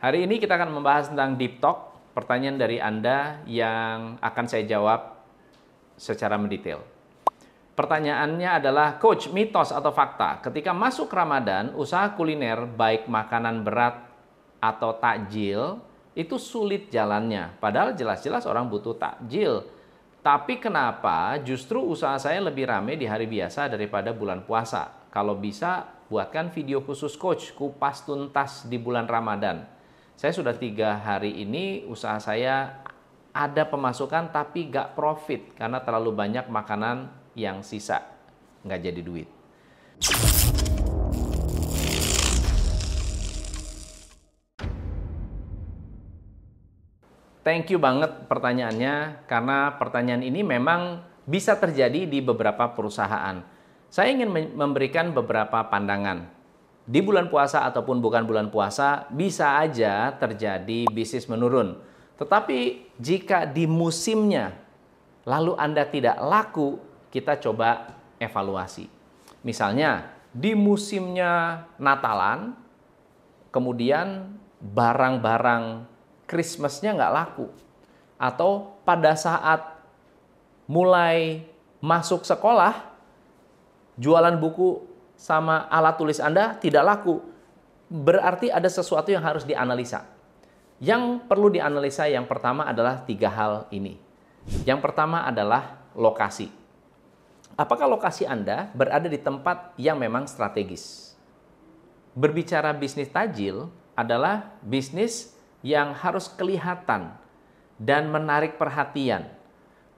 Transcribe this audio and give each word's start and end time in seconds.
Hari 0.00 0.24
ini 0.24 0.40
kita 0.40 0.56
akan 0.56 0.80
membahas 0.80 1.12
tentang 1.12 1.36
deep 1.36 1.60
talk, 1.60 1.92
pertanyaan 2.16 2.56
dari 2.56 2.80
Anda 2.80 3.44
yang 3.44 4.16
akan 4.24 4.48
saya 4.48 4.64
jawab 4.64 5.20
secara 6.00 6.40
mendetail. 6.40 6.80
Pertanyaannya 7.76 8.64
adalah, 8.64 8.96
Coach, 8.96 9.28
mitos 9.28 9.68
atau 9.68 9.92
fakta, 9.92 10.40
ketika 10.40 10.72
masuk 10.72 11.12
Ramadan, 11.12 11.76
usaha 11.76 12.16
kuliner 12.16 12.64
baik 12.64 13.12
makanan 13.12 13.60
berat 13.60 14.00
atau 14.56 14.96
takjil, 14.96 15.84
itu 16.16 16.40
sulit 16.40 16.88
jalannya. 16.88 17.60
Padahal 17.60 17.92
jelas-jelas 17.92 18.48
orang 18.48 18.72
butuh 18.72 18.96
takjil. 18.96 19.68
Tapi 20.24 20.64
kenapa 20.64 21.36
justru 21.44 21.76
usaha 21.76 22.16
saya 22.16 22.40
lebih 22.40 22.72
rame 22.72 22.96
di 22.96 23.04
hari 23.04 23.28
biasa 23.28 23.68
daripada 23.68 24.16
bulan 24.16 24.48
puasa? 24.48 25.12
Kalau 25.12 25.36
bisa, 25.36 25.84
buatkan 26.08 26.48
video 26.48 26.80
khusus 26.80 27.20
coach 27.20 27.52
kupas 27.52 28.08
tuntas 28.08 28.64
di 28.64 28.80
bulan 28.80 29.04
Ramadan 29.04 29.79
saya 30.20 30.36
sudah 30.36 30.52
tiga 30.52 31.00
hari 31.00 31.32
ini 31.32 31.88
usaha 31.88 32.20
saya 32.20 32.84
ada 33.32 33.64
pemasukan 33.64 34.28
tapi 34.28 34.68
gak 34.68 34.92
profit 34.92 35.56
karena 35.56 35.80
terlalu 35.80 36.12
banyak 36.12 36.44
makanan 36.44 37.08
yang 37.32 37.64
sisa 37.64 38.04
nggak 38.60 38.80
jadi 38.84 39.00
duit. 39.00 39.28
Thank 47.40 47.72
you 47.72 47.80
banget 47.80 48.28
pertanyaannya 48.28 49.24
karena 49.24 49.80
pertanyaan 49.80 50.20
ini 50.20 50.44
memang 50.44 51.00
bisa 51.24 51.56
terjadi 51.56 52.04
di 52.04 52.20
beberapa 52.20 52.68
perusahaan. 52.76 53.40
Saya 53.88 54.12
ingin 54.12 54.52
memberikan 54.52 55.16
beberapa 55.16 55.64
pandangan 55.72 56.39
di 56.86 57.00
bulan 57.04 57.28
puasa 57.28 57.64
ataupun 57.68 58.00
bukan 58.00 58.24
bulan 58.24 58.48
puasa 58.48 59.06
bisa 59.12 59.60
aja 59.60 60.12
terjadi 60.16 60.88
bisnis 60.90 61.28
menurun. 61.28 61.76
Tetapi 62.20 62.92
jika 63.00 63.48
di 63.48 63.64
musimnya 63.64 64.52
lalu 65.24 65.56
Anda 65.56 65.88
tidak 65.88 66.20
laku, 66.20 66.80
kita 67.12 67.40
coba 67.40 67.96
evaluasi. 68.20 68.88
Misalnya 69.40 70.12
di 70.30 70.52
musimnya 70.52 71.64
Natalan, 71.80 72.54
kemudian 73.50 74.36
barang-barang 74.60 75.88
Christmasnya 76.28 76.94
nggak 76.94 77.14
laku. 77.14 77.46
Atau 78.20 78.76
pada 78.84 79.16
saat 79.16 79.80
mulai 80.68 81.48
masuk 81.80 82.22
sekolah, 82.22 82.84
jualan 83.96 84.36
buku 84.36 84.89
sama 85.20 85.68
alat 85.68 86.00
tulis 86.00 86.16
Anda 86.16 86.56
tidak 86.56 86.80
laku, 86.80 87.20
berarti 87.92 88.48
ada 88.48 88.72
sesuatu 88.72 89.12
yang 89.12 89.20
harus 89.20 89.44
dianalisa. 89.44 90.08
Yang 90.80 91.28
perlu 91.28 91.52
dianalisa 91.52 92.08
yang 92.08 92.24
pertama 92.24 92.64
adalah 92.64 93.04
tiga 93.04 93.28
hal 93.28 93.68
ini. 93.68 94.00
Yang 94.64 94.80
pertama 94.80 95.28
adalah 95.28 95.76
lokasi. 95.92 96.48
Apakah 97.52 97.84
lokasi 97.84 98.24
Anda 98.24 98.72
berada 98.72 99.04
di 99.04 99.20
tempat 99.20 99.76
yang 99.76 100.00
memang 100.00 100.24
strategis? 100.24 101.12
Berbicara 102.16 102.72
bisnis 102.72 103.12
tajil 103.12 103.68
adalah 103.92 104.56
bisnis 104.64 105.36
yang 105.60 105.92
harus 105.92 106.32
kelihatan 106.32 107.12
dan 107.76 108.08
menarik 108.08 108.56
perhatian. 108.56 109.28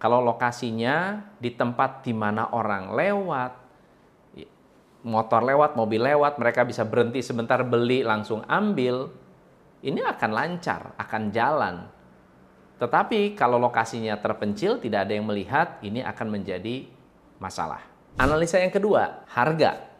Kalau 0.02 0.18
lokasinya 0.18 1.22
di 1.38 1.54
tempat 1.54 2.02
di 2.02 2.10
mana 2.10 2.50
orang 2.50 2.90
lewat, 2.90 3.61
motor 5.02 5.42
lewat, 5.42 5.74
mobil 5.74 6.02
lewat, 6.02 6.38
mereka 6.38 6.62
bisa 6.62 6.86
berhenti 6.86 7.22
sebentar 7.22 7.60
beli 7.66 8.06
langsung 8.06 8.46
ambil, 8.46 9.10
ini 9.82 9.98
akan 10.02 10.30
lancar, 10.30 10.94
akan 10.98 11.22
jalan. 11.34 11.76
Tetapi 12.78 13.34
kalau 13.38 13.58
lokasinya 13.58 14.18
terpencil, 14.18 14.78
tidak 14.78 15.06
ada 15.06 15.12
yang 15.14 15.26
melihat, 15.26 15.78
ini 15.82 16.02
akan 16.02 16.26
menjadi 16.30 16.86
masalah. 17.42 17.82
Analisa 18.18 18.58
yang 18.58 18.74
kedua, 18.74 19.26
harga. 19.30 19.90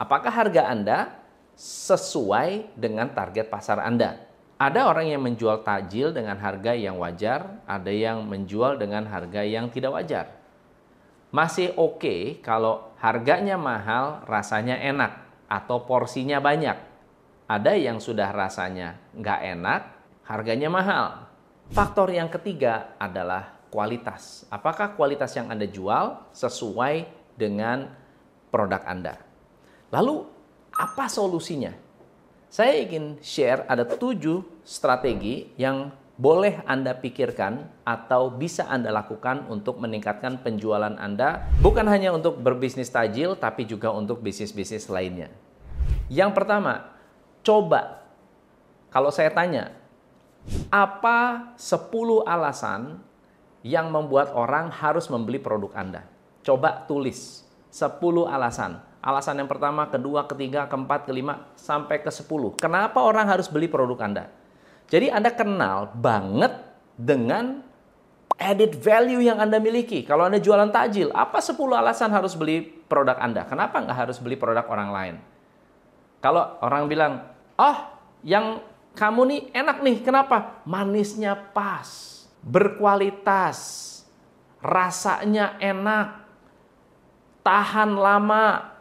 Apakah 0.00 0.32
harga 0.32 0.68
Anda 0.68 0.98
sesuai 1.56 2.76
dengan 2.76 3.12
target 3.12 3.52
pasar 3.52 3.80
Anda? 3.84 4.28
Ada 4.60 4.92
orang 4.92 5.08
yang 5.08 5.24
menjual 5.24 5.64
tajil 5.64 6.12
dengan 6.12 6.36
harga 6.36 6.76
yang 6.76 7.00
wajar, 7.00 7.64
ada 7.64 7.88
yang 7.88 8.28
menjual 8.28 8.76
dengan 8.76 9.08
harga 9.08 9.40
yang 9.40 9.72
tidak 9.72 9.96
wajar 9.96 10.40
masih 11.30 11.70
oke 11.78 12.02
okay 12.02 12.22
kalau 12.42 12.89
harganya 13.00 13.56
mahal, 13.56 14.22
rasanya 14.28 14.76
enak, 14.76 15.24
atau 15.48 15.82
porsinya 15.88 16.38
banyak. 16.38 16.76
Ada 17.50 17.74
yang 17.74 17.98
sudah 17.98 18.30
rasanya 18.30 19.00
nggak 19.16 19.40
enak, 19.58 19.82
harganya 20.28 20.70
mahal. 20.70 21.26
Faktor 21.74 22.14
yang 22.14 22.30
ketiga 22.30 22.94
adalah 23.00 23.58
kualitas. 23.72 24.46
Apakah 24.52 24.94
kualitas 24.94 25.34
yang 25.34 25.50
Anda 25.50 25.66
jual 25.66 26.30
sesuai 26.30 27.10
dengan 27.34 27.90
produk 28.54 28.84
Anda? 28.86 29.18
Lalu, 29.90 30.22
apa 30.70 31.10
solusinya? 31.10 31.74
Saya 32.50 32.82
ingin 32.82 33.18
share 33.22 33.66
ada 33.66 33.86
tujuh 33.86 34.42
strategi 34.66 35.54
yang 35.54 35.90
boleh 36.20 36.60
Anda 36.68 36.92
pikirkan 36.92 37.64
atau 37.88 38.28
bisa 38.28 38.68
Anda 38.68 38.92
lakukan 38.92 39.48
untuk 39.48 39.80
meningkatkan 39.80 40.44
penjualan 40.44 40.92
Anda, 41.00 41.48
bukan 41.64 41.88
hanya 41.88 42.12
untuk 42.12 42.44
berbisnis 42.44 42.92
tajil, 42.92 43.40
tapi 43.40 43.64
juga 43.64 43.88
untuk 43.88 44.20
bisnis-bisnis 44.20 44.92
lainnya. 44.92 45.32
Yang 46.12 46.36
pertama, 46.36 46.92
coba 47.40 48.04
kalau 48.92 49.08
saya 49.08 49.32
tanya, 49.32 49.72
apa 50.68 51.52
10 51.56 51.88
alasan 52.28 53.00
yang 53.64 53.88
membuat 53.88 54.36
orang 54.36 54.68
harus 54.68 55.08
membeli 55.08 55.40
produk 55.40 55.72
Anda? 55.72 56.04
Coba 56.44 56.84
tulis 56.84 57.48
10 57.72 58.28
alasan. 58.28 58.76
Alasan 59.00 59.40
yang 59.40 59.48
pertama, 59.48 59.88
kedua, 59.88 60.28
ketiga, 60.28 60.68
keempat, 60.68 61.08
kelima, 61.08 61.48
sampai 61.56 62.04
ke 62.04 62.12
10. 62.12 62.60
Kenapa 62.60 63.00
orang 63.00 63.24
harus 63.24 63.48
beli 63.48 63.64
produk 63.64 63.96
Anda? 64.04 64.39
Jadi 64.90 65.06
Anda 65.06 65.30
kenal 65.30 65.94
banget 65.94 66.50
dengan 66.98 67.62
added 68.34 68.74
value 68.74 69.22
yang 69.22 69.38
Anda 69.38 69.62
miliki. 69.62 70.02
Kalau 70.02 70.26
Anda 70.26 70.42
jualan 70.42 70.74
takjil, 70.74 71.14
apa 71.14 71.38
10 71.38 71.54
alasan 71.70 72.10
harus 72.10 72.34
beli 72.34 72.66
produk 72.90 73.14
Anda? 73.22 73.46
Kenapa 73.46 73.78
nggak 73.78 73.98
harus 74.08 74.18
beli 74.18 74.34
produk 74.34 74.66
orang 74.66 74.90
lain? 74.90 75.14
Kalau 76.18 76.58
orang 76.58 76.90
bilang, 76.90 77.22
oh 77.54 77.78
yang 78.26 78.60
kamu 78.98 79.20
nih 79.30 79.40
enak 79.54 79.78
nih, 79.80 79.96
kenapa? 80.02 80.60
Manisnya 80.66 81.38
pas, 81.38 82.26
berkualitas, 82.42 83.58
rasanya 84.58 85.54
enak, 85.62 86.26
tahan 87.46 87.94
lama, 87.94 88.74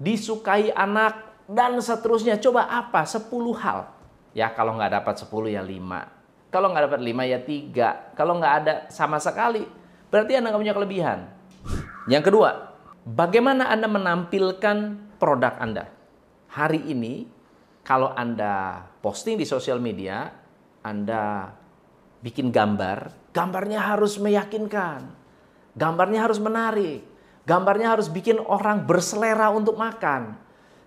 disukai 0.00 0.72
anak, 0.72 1.20
dan 1.46 1.76
seterusnya. 1.78 2.40
Coba 2.40 2.66
apa? 2.66 3.04
10 3.04 3.28
hal 3.60 3.93
Ya 4.34 4.50
kalau 4.50 4.74
nggak 4.74 5.00
dapat 5.00 5.14
10 5.22 5.54
ya 5.54 5.62
5. 5.62 6.50
Kalau 6.50 6.74
nggak 6.74 6.84
dapat 6.90 7.00
5 7.00 7.22
ya 7.24 7.40
3. 7.40 8.18
Kalau 8.18 8.34
nggak 8.42 8.54
ada 8.62 8.74
sama 8.90 9.22
sekali, 9.22 9.62
berarti 10.10 10.34
Anda 10.34 10.50
nggak 10.50 10.62
punya 10.62 10.74
kelebihan. 10.74 11.18
Yang 12.10 12.34
kedua, 12.34 12.50
bagaimana 13.06 13.70
Anda 13.70 13.86
menampilkan 13.86 14.76
produk 15.22 15.54
Anda? 15.62 15.86
Hari 16.50 16.90
ini, 16.90 17.30
kalau 17.86 18.10
Anda 18.10 18.82
posting 18.98 19.38
di 19.38 19.46
sosial 19.46 19.78
media, 19.78 20.34
Anda 20.82 21.54
bikin 22.24 22.50
gambar, 22.50 23.30
gambarnya 23.30 23.80
harus 23.94 24.18
meyakinkan. 24.18 25.24
Gambarnya 25.74 26.24
harus 26.24 26.40
menarik. 26.40 27.04
Gambarnya 27.44 27.92
harus 27.92 28.08
bikin 28.08 28.40
orang 28.40 28.88
berselera 28.88 29.52
untuk 29.52 29.76
makan. 29.76 30.38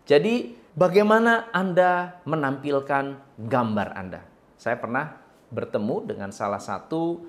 Jadi 0.10 0.57
bagaimana 0.78 1.50
Anda 1.50 2.22
menampilkan 2.30 3.18
gambar 3.42 3.88
Anda. 3.98 4.22
Saya 4.62 4.78
pernah 4.78 5.18
bertemu 5.50 6.14
dengan 6.14 6.30
salah 6.30 6.62
satu 6.62 7.26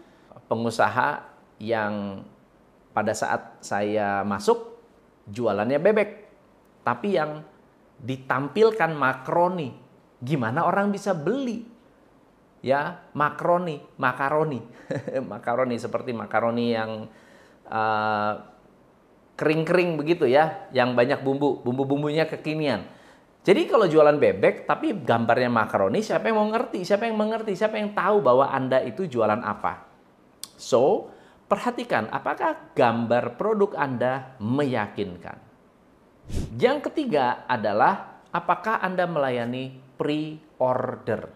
pengusaha 0.53 1.25
yang 1.59 2.23
pada 2.93 3.17
saat 3.17 3.65
saya 3.65 4.21
masuk 4.23 4.79
jualannya 5.29 5.81
bebek, 5.81 6.11
tapi 6.85 7.17
yang 7.17 7.41
ditampilkan 7.99 8.93
makroni. 8.95 9.75
Gimana 10.19 10.67
orang 10.67 10.91
bisa 10.91 11.15
beli? 11.15 11.63
Ya, 12.59 13.07
makroni, 13.15 13.79
makaroni. 14.03 14.61
makaroni 15.33 15.79
seperti 15.79 16.11
makaroni 16.11 16.75
yang 16.75 17.07
uh, 17.71 18.33
kering-kering 19.39 19.95
begitu 19.95 20.27
ya, 20.27 20.67
yang 20.75 20.99
banyak 20.99 21.23
bumbu, 21.23 21.63
bumbu-bumbunya 21.63 22.27
kekinian. 22.27 22.98
Jadi 23.49 23.65
kalau 23.65 23.89
jualan 23.89 24.21
bebek 24.21 24.69
tapi 24.69 24.93
gambarnya 24.93 25.49
makaroni, 25.49 26.05
siapa 26.05 26.29
yang 26.29 26.37
mau 26.37 26.53
ngerti? 26.53 26.85
Siapa 26.85 27.09
yang 27.09 27.17
mengerti? 27.17 27.57
Siapa 27.57 27.81
yang 27.81 27.97
tahu 27.97 28.21
bahwa 28.21 28.53
Anda 28.53 28.85
itu 28.85 29.09
jualan 29.09 29.41
apa? 29.41 29.89
So, 30.61 31.09
perhatikan 31.49 32.13
apakah 32.13 32.77
gambar 32.77 33.41
produk 33.41 33.73
Anda 33.73 34.37
meyakinkan. 34.37 35.41
Yang 36.61 36.93
ketiga 36.93 37.49
adalah 37.49 38.21
apakah 38.37 38.85
Anda 38.85 39.09
melayani 39.09 39.81
pre-order. 39.97 41.33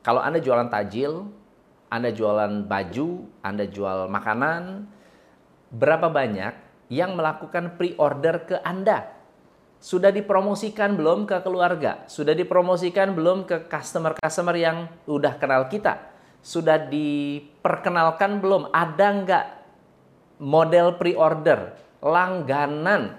Kalau 0.00 0.24
Anda 0.24 0.40
jualan 0.40 0.72
tajil, 0.72 1.28
Anda 1.92 2.16
jualan 2.16 2.64
baju, 2.64 3.28
Anda 3.44 3.68
jual 3.68 4.08
makanan, 4.08 4.88
berapa 5.68 6.08
banyak 6.08 6.54
yang 6.88 7.12
melakukan 7.12 7.76
pre-order 7.76 8.48
ke 8.48 8.56
Anda? 8.64 9.19
Sudah 9.80 10.12
dipromosikan 10.12 10.92
belum 10.92 11.24
ke 11.24 11.40
keluarga? 11.40 12.04
Sudah 12.04 12.36
dipromosikan 12.36 13.16
belum 13.16 13.48
ke 13.48 13.64
customer-customer 13.64 14.52
yang 14.60 14.92
udah 15.08 15.40
kenal 15.40 15.72
kita? 15.72 15.96
Sudah 16.44 16.76
diperkenalkan 16.76 18.44
belum? 18.44 18.68
Ada 18.76 19.06
nggak 19.24 19.46
model 20.36 21.00
pre-order, 21.00 21.72
langganan? 22.04 23.16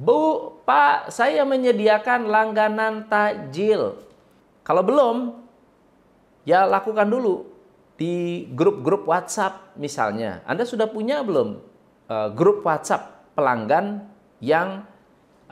Bu, 0.00 0.56
Pak, 0.64 1.12
saya 1.12 1.44
menyediakan 1.44 2.24
langganan 2.24 3.04
takjil. 3.12 4.00
Kalau 4.64 4.80
belum, 4.80 5.44
ya 6.48 6.64
lakukan 6.64 7.12
dulu 7.12 7.52
di 8.00 8.48
grup-grup 8.56 9.04
WhatsApp 9.04 9.76
misalnya. 9.76 10.40
Anda 10.48 10.64
sudah 10.64 10.88
punya 10.88 11.20
belum 11.20 11.60
uh, 12.08 12.28
grup 12.32 12.64
WhatsApp 12.64 13.28
pelanggan 13.36 14.08
yang 14.40 14.88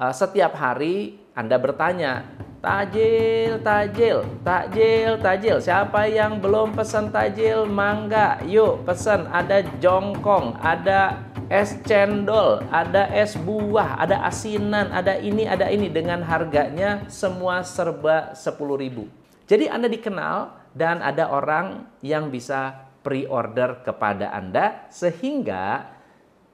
uh, 0.00 0.14
setiap 0.16 0.56
hari 0.56 1.20
Anda 1.36 1.60
bertanya, 1.60 2.24
tajil, 2.64 3.60
tajil, 3.60 4.24
tajil, 4.40 5.20
tajil. 5.20 5.56
Siapa 5.60 6.08
yang 6.08 6.40
belum 6.40 6.72
pesan 6.72 7.12
tajil, 7.12 7.68
mangga, 7.68 8.40
yuk 8.48 8.82
pesan. 8.88 9.28
Ada 9.28 9.62
jongkong, 9.78 10.56
ada 10.58 11.20
es 11.52 11.76
cendol, 11.84 12.64
ada 12.72 13.08
es 13.12 13.36
buah, 13.36 14.00
ada 14.00 14.24
asinan, 14.24 14.88
ada 14.90 15.20
ini, 15.20 15.44
ada 15.44 15.68
ini 15.68 15.92
dengan 15.92 16.24
harganya 16.24 17.04
semua 17.06 17.62
serba 17.62 18.32
10.000. 18.32 19.20
Jadi 19.48 19.64
Anda 19.66 19.88
dikenal 19.90 20.36
dan 20.76 21.02
ada 21.02 21.30
orang 21.30 21.90
yang 22.04 22.30
bisa 22.30 22.86
pre-order 23.00 23.80
kepada 23.82 24.30
Anda 24.30 24.86
sehingga 24.92 25.96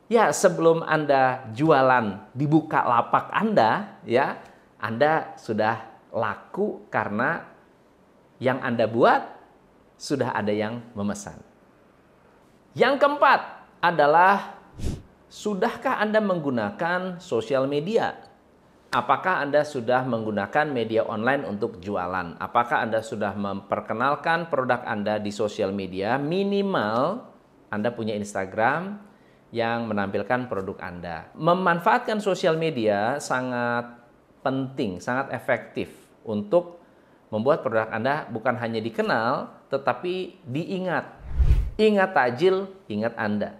ya 0.06 0.30
sebelum 0.30 0.82
Anda 0.86 1.50
jualan 1.54 2.32
dibuka 2.34 2.82
lapak 2.82 3.30
Anda 3.32 4.00
ya 4.06 4.38
Anda 4.78 5.34
sudah 5.38 6.06
laku 6.14 6.86
karena 6.92 7.44
yang 8.42 8.60
Anda 8.60 8.84
buat 8.86 9.22
sudah 9.96 10.36
ada 10.36 10.52
yang 10.52 10.84
memesan. 10.92 11.40
Yang 12.76 13.00
keempat 13.00 13.40
adalah 13.80 14.60
sudahkah 15.32 15.96
Anda 15.96 16.20
menggunakan 16.20 17.16
sosial 17.16 17.64
media 17.64 18.26
Apakah 18.96 19.42
Anda 19.44 19.60
sudah 19.60 20.06
menggunakan 20.08 20.72
media 20.72 21.04
online 21.04 21.44
untuk 21.44 21.82
jualan? 21.84 22.38
Apakah 22.40 22.86
Anda 22.86 23.02
sudah 23.02 23.36
memperkenalkan 23.36 24.46
produk 24.48 24.86
Anda 24.88 25.18
di 25.18 25.34
sosial 25.34 25.68
media? 25.68 26.16
Minimal 26.16 27.20
Anda 27.68 27.90
punya 27.90 28.16
Instagram 28.16 28.96
yang 29.56 29.88
menampilkan 29.88 30.52
produk 30.52 30.76
Anda. 30.84 31.32
Memanfaatkan 31.32 32.20
sosial 32.20 32.60
media 32.60 33.16
sangat 33.16 33.88
penting, 34.44 35.00
sangat 35.00 35.32
efektif 35.32 35.88
untuk 36.28 36.84
membuat 37.32 37.64
produk 37.64 37.88
Anda 37.88 38.28
bukan 38.28 38.60
hanya 38.60 38.84
dikenal, 38.84 39.48
tetapi 39.72 40.44
diingat. 40.44 41.08
Ingat 41.80 42.12
takjil, 42.12 42.68
ingat 42.92 43.16
Anda. 43.16 43.56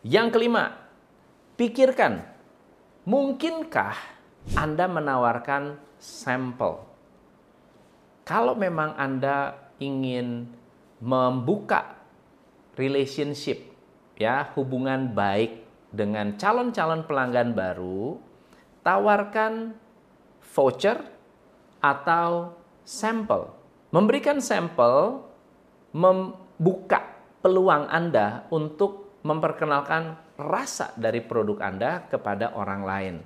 Yang 0.00 0.40
kelima, 0.40 0.80
pikirkan, 1.60 2.24
mungkinkah 3.04 4.20
anda 4.56 4.88
menawarkan 4.88 5.76
sampel. 6.00 6.80
Kalau 8.24 8.54
memang 8.54 8.94
Anda 8.96 9.58
ingin 9.82 10.48
membuka 11.02 11.98
relationship 12.78 13.69
ya, 14.20 14.52
hubungan 14.52 15.16
baik 15.16 15.64
dengan 15.88 16.36
calon-calon 16.36 17.08
pelanggan 17.08 17.56
baru, 17.56 18.20
tawarkan 18.84 19.72
voucher 20.52 21.00
atau 21.80 22.52
sampel. 22.84 23.48
Memberikan 23.90 24.44
sampel 24.44 25.24
membuka 25.96 27.02
peluang 27.40 27.88
Anda 27.88 28.44
untuk 28.52 29.18
memperkenalkan 29.24 30.36
rasa 30.36 30.92
dari 30.94 31.24
produk 31.24 31.58
Anda 31.64 32.04
kepada 32.06 32.52
orang 32.54 32.82
lain 32.84 33.16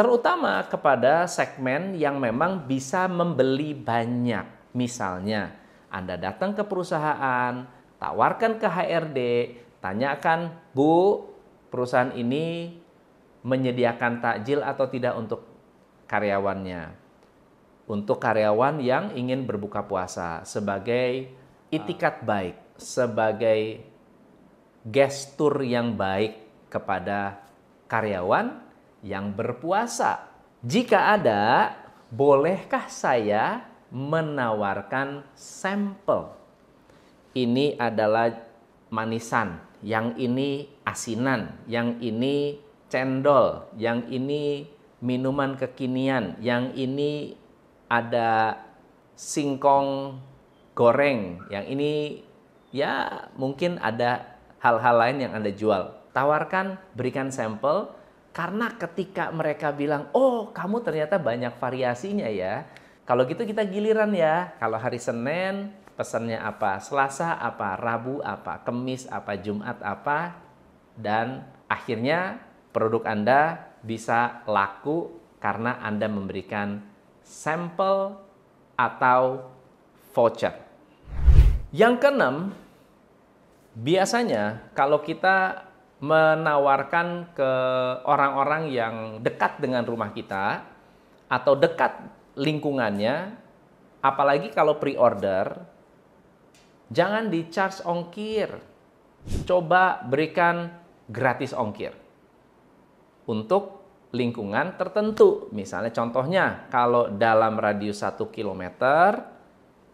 terutama 0.00 0.64
kepada 0.64 1.28
segmen 1.28 1.92
yang 1.92 2.16
memang 2.16 2.64
bisa 2.64 3.04
membeli 3.04 3.76
banyak. 3.76 4.72
Misalnya, 4.72 5.52
Anda 5.92 6.16
datang 6.16 6.56
ke 6.56 6.64
perusahaan, 6.64 7.68
tawarkan 8.00 8.56
ke 8.56 8.64
HRD, 8.64 9.18
tanyakan, 9.80 10.54
"Bu, 10.76 11.26
perusahaan 11.72 12.12
ini 12.16 12.76
menyediakan 13.44 14.20
takjil 14.20 14.60
atau 14.60 14.86
tidak 14.88 15.16
untuk 15.16 15.40
karyawannya?" 16.08 16.96
Untuk 17.90 18.22
karyawan 18.22 18.78
yang 18.78 19.10
ingin 19.18 19.48
berbuka 19.48 19.82
puasa 19.82 20.46
sebagai 20.46 21.26
itikat 21.74 22.22
baik, 22.22 22.78
sebagai 22.78 23.82
gestur 24.86 25.60
yang 25.66 25.98
baik 25.98 26.38
kepada 26.70 27.42
karyawan 27.90 28.62
yang 29.02 29.34
berpuasa. 29.34 30.30
Jika 30.62 31.18
ada, 31.18 31.72
bolehkah 32.12 32.86
saya 32.86 33.64
menawarkan 33.90 35.26
sampel? 35.34 36.30
Ini 37.34 37.78
adalah 37.78 38.30
manisan, 38.90 39.62
yang 39.80 40.16
ini 40.20 40.68
asinan, 40.84 41.56
yang 41.64 41.96
ini 42.00 42.60
cendol, 42.92 43.70
yang 43.80 44.04
ini 44.12 44.68
minuman 45.00 45.56
kekinian, 45.56 46.36
yang 46.44 46.76
ini 46.76 47.36
ada 47.88 48.60
singkong 49.16 50.20
goreng, 50.76 51.40
yang 51.48 51.64
ini 51.64 52.22
ya 52.70 53.26
mungkin 53.36 53.80
ada 53.80 54.38
hal-hal 54.60 54.94
lain 55.00 55.16
yang 55.24 55.32
Anda 55.32 55.50
jual. 55.50 55.96
Tawarkan, 56.12 56.76
berikan 56.98 57.32
sampel, 57.32 57.90
karena 58.30 58.70
ketika 58.76 59.32
mereka 59.34 59.74
bilang, 59.74 60.10
oh 60.14 60.50
kamu 60.54 60.84
ternyata 60.84 61.18
banyak 61.18 61.54
variasinya 61.58 62.28
ya. 62.30 62.66
Kalau 63.08 63.26
gitu 63.26 63.42
kita 63.42 63.66
giliran 63.66 64.14
ya. 64.14 64.54
Kalau 64.62 64.78
hari 64.78 65.02
Senin 65.02 65.74
pesannya 66.00 66.40
apa, 66.40 66.80
Selasa 66.80 67.36
apa, 67.36 67.76
Rabu 67.76 68.24
apa, 68.24 68.64
Kemis 68.64 69.04
apa, 69.12 69.36
Jumat 69.36 69.76
apa. 69.84 70.40
Dan 70.96 71.44
akhirnya 71.68 72.40
produk 72.72 73.04
Anda 73.04 73.68
bisa 73.84 74.40
laku 74.48 75.12
karena 75.36 75.76
Anda 75.84 76.08
memberikan 76.08 76.80
sampel 77.20 78.16
atau 78.80 79.44
voucher. 80.16 80.56
Yang 81.68 81.94
keenam, 82.00 82.36
biasanya 83.76 84.72
kalau 84.72 85.04
kita 85.04 85.68
menawarkan 86.00 87.36
ke 87.36 87.52
orang-orang 88.08 88.72
yang 88.72 88.94
dekat 89.20 89.60
dengan 89.60 89.84
rumah 89.84 90.16
kita 90.16 90.64
atau 91.28 91.52
dekat 91.52 91.92
lingkungannya, 92.40 93.36
apalagi 94.00 94.48
kalau 94.50 94.80
pre-order, 94.80 95.60
jangan 96.90 97.30
di 97.30 97.46
charge 97.48 97.80
ongkir. 97.86 98.50
Coba 99.46 100.02
berikan 100.04 100.68
gratis 101.06 101.54
ongkir 101.54 101.92
untuk 103.30 103.80
lingkungan 104.10 104.74
tertentu. 104.74 105.46
Misalnya 105.54 105.94
contohnya, 105.94 106.66
kalau 106.68 107.10
dalam 107.14 107.54
radius 107.60 108.02
1 108.02 108.18
km, 108.34 108.62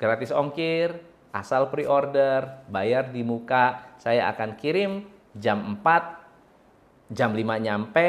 gratis 0.01 0.33
ongkir, 0.33 0.97
asal 1.37 1.69
pre-order, 1.69 2.65
bayar 2.73 3.13
di 3.13 3.21
muka, 3.21 3.97
saya 4.01 4.33
akan 4.33 4.57
kirim 4.57 5.05
jam 5.37 5.77
4, 5.85 7.13
jam 7.13 7.37
5 7.37 7.67
nyampe, 7.67 8.09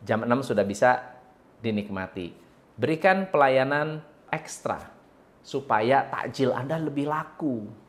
jam 0.00 0.24
6 0.24 0.48
sudah 0.48 0.64
bisa 0.64 1.20
dinikmati. 1.60 2.32
Berikan 2.74 3.28
pelayanan 3.28 4.00
ekstra 4.32 4.80
supaya 5.44 6.08
takjil 6.08 6.56
Anda 6.56 6.80
lebih 6.80 7.06
laku. 7.06 7.83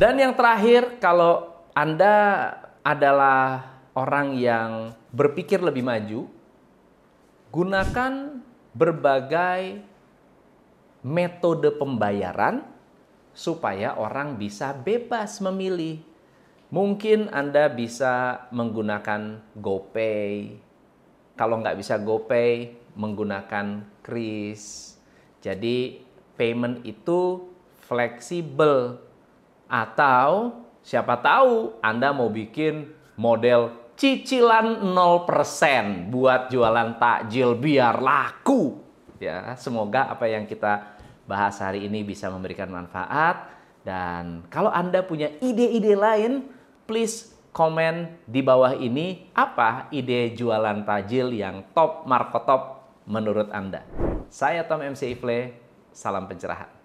Dan 0.00 0.16
yang 0.16 0.32
terakhir, 0.32 0.96
kalau 0.96 1.52
Anda 1.76 2.48
adalah 2.80 3.68
orang 3.92 4.32
yang 4.40 4.96
berpikir 5.12 5.60
lebih 5.60 5.84
maju, 5.84 6.24
gunakan 7.52 8.40
berbagai 8.72 9.84
metode 11.04 11.68
pembayaran 11.76 12.64
supaya 13.36 13.92
orang 14.00 14.40
bisa 14.40 14.72
bebas 14.72 15.36
memilih 15.44 16.00
Mungkin 16.70 17.34
Anda 17.34 17.66
bisa 17.66 18.46
menggunakan 18.54 19.42
GoPay. 19.58 20.54
Kalau 21.34 21.58
nggak 21.58 21.74
bisa 21.82 21.98
GoPay, 21.98 22.78
menggunakan 22.94 23.82
Kris. 24.06 24.94
Jadi 25.42 25.98
payment 26.38 26.78
itu 26.86 27.50
fleksibel. 27.82 29.02
Atau 29.70 30.58
siapa 30.82 31.14
tahu 31.22 31.78
Anda 31.78 32.10
mau 32.10 32.26
bikin 32.26 32.90
model 33.14 33.94
cicilan 33.94 34.82
0% 34.82 36.10
buat 36.10 36.50
jualan 36.50 36.98
takjil 36.98 37.54
biar 37.54 38.02
laku. 38.02 38.82
Ya, 39.22 39.54
semoga 39.54 40.10
apa 40.10 40.26
yang 40.26 40.48
kita 40.50 40.98
bahas 41.28 41.62
hari 41.62 41.86
ini 41.86 42.02
bisa 42.02 42.26
memberikan 42.32 42.66
manfaat 42.72 43.46
dan 43.86 44.44
kalau 44.50 44.72
Anda 44.72 45.04
punya 45.04 45.30
ide-ide 45.38 45.94
lain, 45.94 46.48
please 46.88 47.32
komen 47.52 48.20
di 48.24 48.40
bawah 48.40 48.72
ini 48.72 49.30
apa 49.36 49.92
ide 49.92 50.32
jualan 50.32 50.82
tajil 50.84 51.30
yang 51.36 51.68
top 51.76 52.08
markotop 52.08 52.88
menurut 53.08 53.52
Anda. 53.52 53.84
Saya 54.32 54.64
Tom 54.64 54.80
MC 54.80 55.12
Ifle, 55.12 55.54
salam 55.92 56.24
pencerahan. 56.24 56.79